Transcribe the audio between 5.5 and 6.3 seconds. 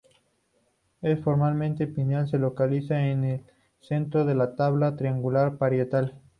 parietal.